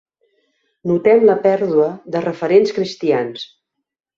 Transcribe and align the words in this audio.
Notem 0.91 1.21
la 1.29 1.35
pèrdua 1.45 1.87
de 2.17 2.25
referents 2.25 2.77
cristians. 2.79 3.45